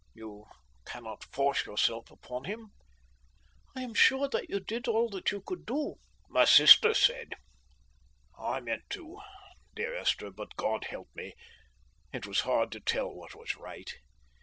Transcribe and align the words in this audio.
You 0.15 0.45
cannot 0.83 1.25
force 1.25 1.67
yourself 1.67 2.09
upon 2.09 2.45
him." 2.45 2.71
"I 3.75 3.83
am 3.83 3.93
sure 3.93 4.27
that 4.29 4.49
you 4.49 4.59
did 4.59 4.87
all 4.87 5.11
you 5.29 5.41
could 5.45 5.63
do," 5.63 5.93
my 6.27 6.43
sister 6.43 6.95
said. 6.95 7.35
"I 8.35 8.61
meant 8.61 8.89
to, 8.93 9.19
dear 9.75 9.95
Esther, 9.95 10.31
but, 10.31 10.55
God 10.55 10.85
help 10.85 11.09
me, 11.13 11.35
it 12.11 12.25
was 12.25 12.39
hard 12.39 12.71
to 12.71 12.79
tell 12.79 13.13
what 13.13 13.35
was 13.35 13.55
right. 13.55 13.91